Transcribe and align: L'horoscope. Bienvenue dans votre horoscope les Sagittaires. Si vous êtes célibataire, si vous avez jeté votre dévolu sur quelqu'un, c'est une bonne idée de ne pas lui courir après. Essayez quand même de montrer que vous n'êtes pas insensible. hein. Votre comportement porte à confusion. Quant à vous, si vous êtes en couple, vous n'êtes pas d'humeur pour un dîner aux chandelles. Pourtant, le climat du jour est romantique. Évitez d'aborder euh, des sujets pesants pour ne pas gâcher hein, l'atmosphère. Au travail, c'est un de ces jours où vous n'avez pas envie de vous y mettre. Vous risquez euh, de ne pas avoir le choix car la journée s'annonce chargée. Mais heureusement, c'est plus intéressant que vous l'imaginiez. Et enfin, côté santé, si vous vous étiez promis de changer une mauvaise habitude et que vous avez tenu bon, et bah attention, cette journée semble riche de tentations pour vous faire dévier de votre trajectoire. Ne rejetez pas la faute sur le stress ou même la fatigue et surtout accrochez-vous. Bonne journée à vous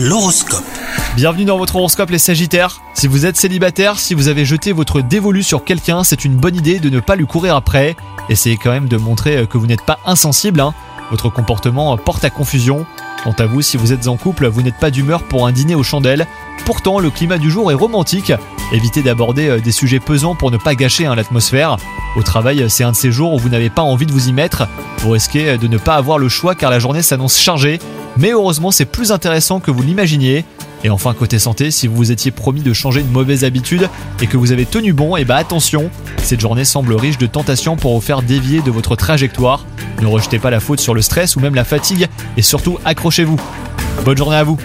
L'horoscope. 0.00 0.62
Bienvenue 1.16 1.44
dans 1.44 1.58
votre 1.58 1.74
horoscope 1.74 2.10
les 2.10 2.20
Sagittaires. 2.20 2.80
Si 2.94 3.08
vous 3.08 3.26
êtes 3.26 3.36
célibataire, 3.36 3.98
si 3.98 4.14
vous 4.14 4.28
avez 4.28 4.44
jeté 4.44 4.70
votre 4.70 5.00
dévolu 5.00 5.42
sur 5.42 5.64
quelqu'un, 5.64 6.04
c'est 6.04 6.24
une 6.24 6.36
bonne 6.36 6.54
idée 6.54 6.78
de 6.78 6.88
ne 6.88 7.00
pas 7.00 7.16
lui 7.16 7.26
courir 7.26 7.56
après. 7.56 7.96
Essayez 8.28 8.56
quand 8.56 8.70
même 8.70 8.86
de 8.86 8.96
montrer 8.96 9.44
que 9.48 9.58
vous 9.58 9.66
n'êtes 9.66 9.82
pas 9.82 9.98
insensible. 10.06 10.60
hein. 10.60 10.72
Votre 11.10 11.30
comportement 11.30 11.96
porte 11.96 12.24
à 12.24 12.30
confusion. 12.30 12.86
Quant 13.24 13.34
à 13.40 13.46
vous, 13.46 13.60
si 13.60 13.76
vous 13.76 13.92
êtes 13.92 14.06
en 14.06 14.16
couple, 14.16 14.46
vous 14.46 14.62
n'êtes 14.62 14.78
pas 14.78 14.92
d'humeur 14.92 15.24
pour 15.24 15.48
un 15.48 15.50
dîner 15.52 15.74
aux 15.74 15.82
chandelles. 15.82 16.28
Pourtant, 16.64 17.00
le 17.00 17.10
climat 17.10 17.38
du 17.38 17.50
jour 17.50 17.72
est 17.72 17.74
romantique. 17.74 18.32
Évitez 18.72 19.02
d'aborder 19.02 19.48
euh, 19.48 19.60
des 19.60 19.72
sujets 19.72 19.98
pesants 19.98 20.36
pour 20.36 20.52
ne 20.52 20.58
pas 20.58 20.76
gâcher 20.76 21.06
hein, 21.06 21.16
l'atmosphère. 21.16 21.76
Au 22.14 22.22
travail, 22.22 22.66
c'est 22.68 22.84
un 22.84 22.92
de 22.92 22.96
ces 22.96 23.10
jours 23.10 23.32
où 23.32 23.38
vous 23.38 23.48
n'avez 23.48 23.70
pas 23.70 23.82
envie 23.82 24.06
de 24.06 24.12
vous 24.12 24.28
y 24.28 24.32
mettre. 24.32 24.68
Vous 24.98 25.10
risquez 25.10 25.48
euh, 25.50 25.56
de 25.56 25.66
ne 25.66 25.78
pas 25.78 25.96
avoir 25.96 26.18
le 26.18 26.28
choix 26.28 26.54
car 26.54 26.70
la 26.70 26.78
journée 26.78 27.02
s'annonce 27.02 27.36
chargée. 27.36 27.80
Mais 28.18 28.32
heureusement, 28.32 28.72
c'est 28.72 28.84
plus 28.84 29.12
intéressant 29.12 29.60
que 29.60 29.70
vous 29.70 29.82
l'imaginiez. 29.82 30.44
Et 30.82 30.90
enfin, 30.90 31.14
côté 31.14 31.38
santé, 31.38 31.70
si 31.70 31.86
vous 31.86 31.94
vous 31.94 32.10
étiez 32.10 32.32
promis 32.32 32.62
de 32.62 32.72
changer 32.72 33.00
une 33.00 33.10
mauvaise 33.10 33.44
habitude 33.44 33.88
et 34.20 34.26
que 34.26 34.36
vous 34.36 34.50
avez 34.50 34.66
tenu 34.66 34.92
bon, 34.92 35.16
et 35.16 35.24
bah 35.24 35.36
attention, 35.36 35.88
cette 36.22 36.40
journée 36.40 36.64
semble 36.64 36.94
riche 36.94 37.18
de 37.18 37.26
tentations 37.26 37.76
pour 37.76 37.94
vous 37.94 38.00
faire 38.00 38.22
dévier 38.22 38.60
de 38.60 38.72
votre 38.72 38.96
trajectoire. 38.96 39.64
Ne 40.02 40.06
rejetez 40.06 40.40
pas 40.40 40.50
la 40.50 40.58
faute 40.58 40.80
sur 40.80 40.94
le 40.94 41.02
stress 41.02 41.36
ou 41.36 41.40
même 41.40 41.54
la 41.54 41.64
fatigue 41.64 42.08
et 42.36 42.42
surtout 42.42 42.78
accrochez-vous. 42.84 43.40
Bonne 44.04 44.16
journée 44.16 44.36
à 44.36 44.44
vous 44.44 44.58